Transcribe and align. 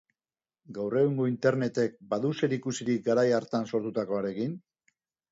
Gaur 0.75 0.93
egungo 1.01 1.25
internetek 1.31 1.99
badu 2.13 2.31
zerikusirik 2.39 3.03
garai 3.09 3.25
hartan 3.41 3.67
sortutakoarekin? 3.73 4.57